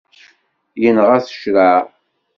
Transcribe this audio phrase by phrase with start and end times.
[0.81, 1.73] Yenɣa-t ccreɛ.